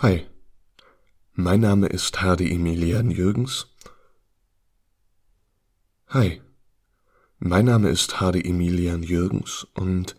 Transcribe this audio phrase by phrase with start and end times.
[0.00, 0.24] Hi,
[1.34, 3.66] mein Name ist Hardy Emilian Jürgens.
[6.06, 6.40] Hi,
[7.40, 10.14] mein Name ist Hardy Emilian Jürgens und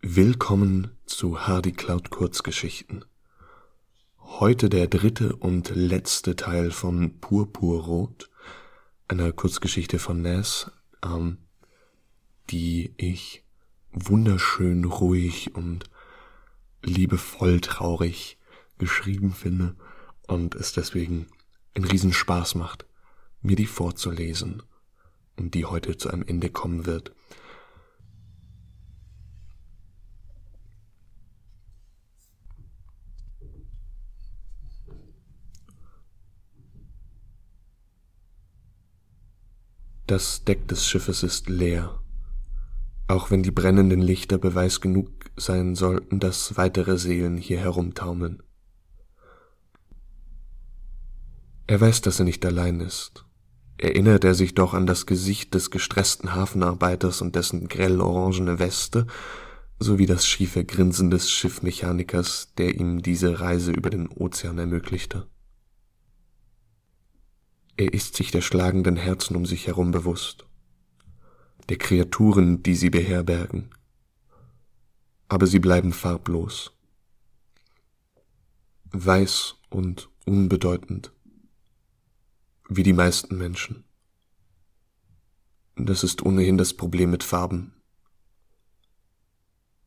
[0.00, 3.04] willkommen zu Hardy Cloud Kurzgeschichten.
[4.20, 8.30] Heute der dritte und letzte Teil von Purpurrot,
[9.06, 10.70] einer Kurzgeschichte von Ness,
[11.04, 11.36] ähm,
[12.48, 13.44] die ich
[13.92, 15.90] wunderschön ruhig und
[16.82, 18.38] liebevoll traurig
[18.80, 19.76] geschrieben finde
[20.26, 21.28] und es deswegen
[21.74, 22.86] einen Riesenspaß macht,
[23.42, 24.64] mir die vorzulesen
[25.36, 27.14] und die heute zu einem Ende kommen wird.
[40.06, 42.02] Das Deck des Schiffes ist leer,
[43.06, 48.42] auch wenn die brennenden Lichter Beweis genug sein sollten, dass weitere Seelen hier herumtaumeln.
[51.70, 53.24] Er weiß, dass er nicht allein ist.
[53.78, 59.06] Erinnert er sich doch an das Gesicht des gestressten Hafenarbeiters und dessen grell orangene Weste,
[59.78, 65.28] sowie das schiefe Grinsen des Schiffmechanikers, der ihm diese Reise über den Ozean ermöglichte.
[67.76, 70.46] Er ist sich der schlagenden Herzen um sich herum bewusst,
[71.68, 73.70] der Kreaturen, die sie beherbergen.
[75.28, 76.72] Aber sie bleiben farblos,
[78.90, 81.12] weiß und unbedeutend
[82.70, 83.84] wie die meisten Menschen.
[85.74, 87.74] Das ist ohnehin das Problem mit Farben.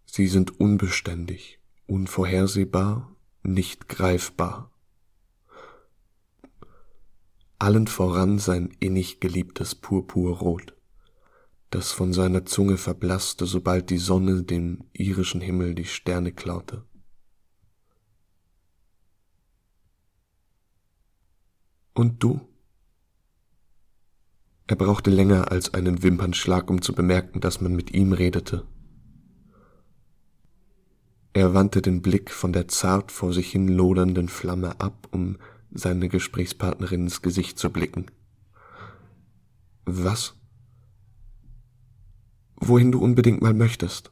[0.05, 4.69] Sie sind unbeständig, unvorhersehbar, nicht greifbar.
[7.57, 10.75] Allen voran sein innig geliebtes Purpurrot,
[11.69, 16.83] das von seiner Zunge verblasste, sobald die Sonne dem irischen Himmel die Sterne klaute.
[21.93, 22.52] Und du?
[24.67, 28.65] Er brauchte länger als einen Wimpernschlag, um zu bemerken, dass man mit ihm redete.
[31.33, 35.37] Er wandte den Blick von der zart vor sich hin lodernden Flamme ab, um
[35.71, 38.05] seine Gesprächspartnerin ins Gesicht zu blicken.
[39.85, 40.35] Was?
[42.55, 44.11] Wohin du unbedingt mal möchtest?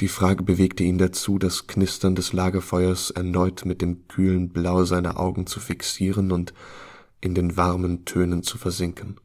[0.00, 5.18] Die Frage bewegte ihn dazu, das Knistern des Lagerfeuers erneut mit dem kühlen Blau seiner
[5.18, 6.52] Augen zu fixieren und
[7.22, 9.18] in den warmen Tönen zu versinken.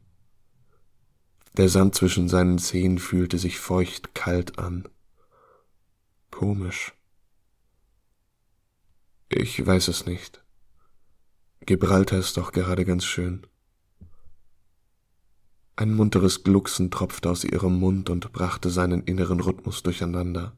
[1.56, 4.88] Der Sand zwischen seinen Zehen fühlte sich feucht kalt an.
[6.30, 6.94] Komisch.
[9.28, 10.42] Ich weiß es nicht.
[11.66, 13.46] Gibraltar ist doch gerade ganz schön.
[15.74, 20.56] Ein munteres Glucksen tropfte aus ihrem Mund und brachte seinen inneren Rhythmus durcheinander.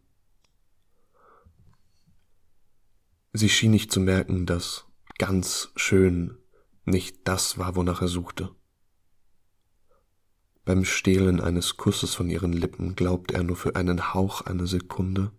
[3.33, 4.85] Sie schien nicht zu merken, dass
[5.19, 6.40] ganz schön
[6.85, 8.55] nicht das war, wonach er suchte.
[10.65, 15.33] Beim Stehlen eines Kusses von ihren Lippen glaubte er nur für einen Hauch einer Sekunde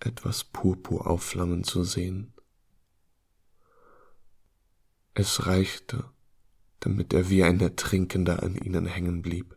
[0.00, 2.34] etwas Purpur aufflammen zu sehen.
[5.14, 6.04] Es reichte,
[6.80, 9.56] damit er wie ein Ertrinkender an ihnen hängen blieb.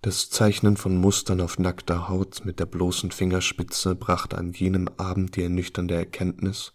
[0.00, 5.36] Das Zeichnen von Mustern auf nackter Haut mit der bloßen Fingerspitze brachte an jenem Abend
[5.36, 6.72] die ernüchternde Erkenntnis,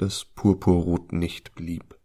[0.00, 1.98] das Purpurrot nicht blieb.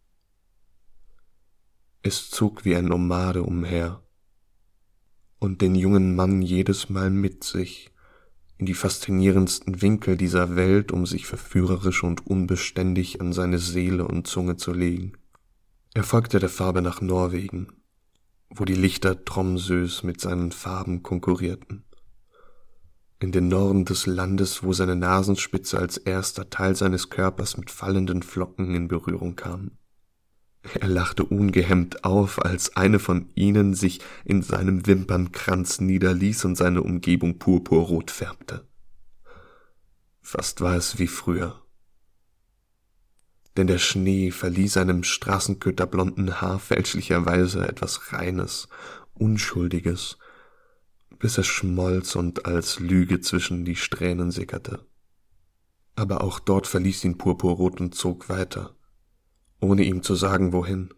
[2.01, 4.03] Es zog wie ein Nomade umher
[5.39, 7.93] und den jungen Mann jedes Mal mit sich
[8.57, 14.27] in die faszinierendsten Winkel dieser Welt, um sich verführerisch und unbeständig an seine Seele und
[14.27, 15.13] Zunge zu legen.
[15.93, 17.69] Er folgte der Farbe nach Norwegen,
[18.49, 21.84] wo die Lichter Tromsös mit seinen Farben konkurrierten
[23.19, 28.23] in den Norden des Landes, wo seine Nasenspitze als erster Teil seines Körpers mit fallenden
[28.23, 29.71] Flocken in Berührung kam.
[30.79, 36.81] Er lachte ungehemmt auf, als eine von ihnen sich in seinem Wimpernkranz niederließ und seine
[36.81, 38.67] Umgebung purpurrot färbte.
[40.21, 41.61] Fast war es wie früher.
[43.57, 48.67] Denn der Schnee verlieh seinem straßenköterblonden Haar fälschlicherweise etwas Reines,
[49.13, 50.17] Unschuldiges
[51.19, 54.85] bis es schmolz und als Lüge zwischen die Strähnen sickerte.
[55.95, 58.75] Aber auch dort verließ ihn Purpurrot und zog weiter,
[59.59, 60.93] ohne ihm zu sagen, wohin.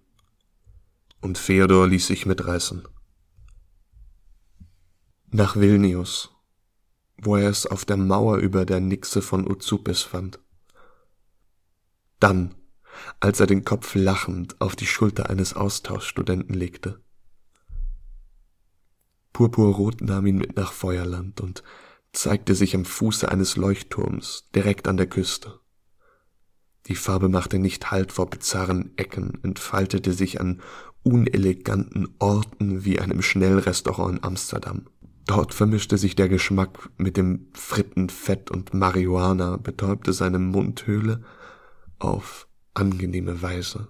[1.22, 2.88] Und Feodor ließ sich mitreißen.
[5.30, 6.32] Nach Vilnius,
[7.18, 10.40] wo er es auf der Mauer über der Nixe von Uzupis fand.
[12.20, 12.56] Dann,
[13.20, 17.02] als er den Kopf lachend auf die Schulter eines Austauschstudenten legte.
[19.38, 21.62] Purpurrot nahm ihn mit nach Feuerland und
[22.12, 25.60] zeigte sich am Fuße eines Leuchtturms direkt an der Küste.
[26.88, 30.60] Die Farbe machte nicht Halt vor bizarren Ecken, entfaltete sich an
[31.04, 34.88] uneleganten Orten wie einem Schnellrestaurant in Amsterdam.
[35.28, 41.24] Dort vermischte sich der Geschmack mit dem Frittenfett und Marihuana, betäubte seine Mundhöhle
[42.00, 43.88] auf angenehme Weise.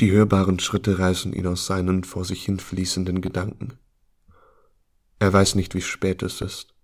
[0.00, 3.74] Die hörbaren Schritte reißen ihn aus seinen vor sich hinfließenden Gedanken.
[5.18, 6.74] Er weiß nicht, wie spät es ist.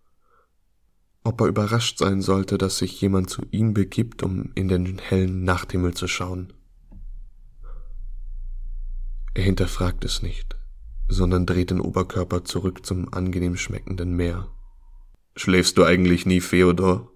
[1.24, 5.44] Ob er überrascht sein sollte, dass sich jemand zu ihm begibt, um in den hellen
[5.44, 6.52] Nachthimmel zu schauen.
[9.32, 10.58] Er hinterfragt es nicht,
[11.08, 14.50] sondern dreht den Oberkörper zurück zum angenehm schmeckenden Meer.
[15.36, 17.15] Schläfst du eigentlich nie, Feodor?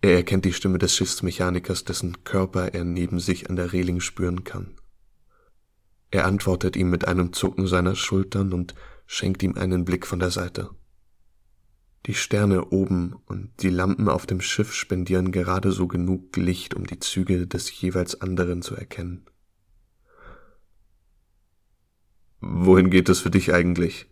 [0.00, 4.44] Er erkennt die Stimme des Schiffsmechanikers, dessen Körper er neben sich an der Reling spüren
[4.44, 4.76] kann.
[6.10, 8.74] Er antwortet ihm mit einem Zucken seiner Schultern und
[9.06, 10.70] schenkt ihm einen Blick von der Seite.
[12.06, 16.86] Die Sterne oben und die Lampen auf dem Schiff spendieren gerade so genug Licht, um
[16.86, 19.26] die Züge des jeweils anderen zu erkennen.
[22.40, 24.06] Wohin geht es für dich eigentlich?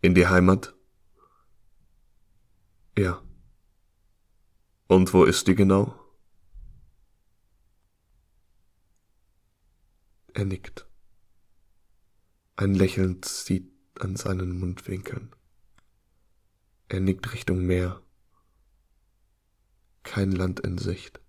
[0.00, 0.74] In die Heimat?
[2.98, 3.22] Ja.
[4.92, 5.98] Und wo ist die genau?
[10.34, 10.86] Er nickt.
[12.56, 15.34] Ein Lächeln zieht an seinen Mundwinkeln.
[16.88, 18.02] Er nickt Richtung Meer.
[20.02, 21.22] Kein Land in Sicht.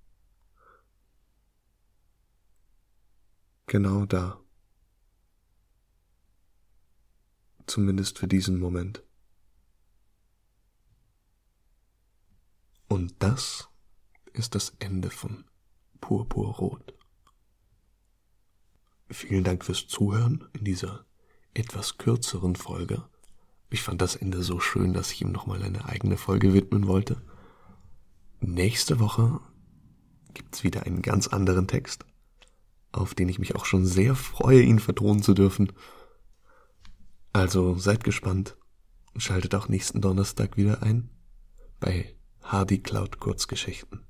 [3.68, 4.42] Genau da.
[7.66, 9.04] Zumindest für diesen Moment.
[12.94, 13.70] Und das
[14.34, 15.46] ist das Ende von
[16.00, 16.94] Purpurrot.
[19.10, 21.04] Vielen Dank fürs Zuhören in dieser
[21.56, 23.04] etwas kürzeren Folge.
[23.72, 27.20] Ich fand das Ende so schön, dass ich ihm nochmal eine eigene Folge widmen wollte.
[28.42, 29.40] Nächste Woche
[30.36, 32.06] gibt's wieder einen ganz anderen Text,
[32.92, 35.74] auf den ich mich auch schon sehr freue, ihn vertonen zu dürfen.
[37.32, 38.56] Also seid gespannt
[39.16, 41.10] und schaltet auch nächsten Donnerstag wieder ein
[41.80, 42.16] bei
[42.54, 44.06] Hardy Cloud Kurzgeschichten.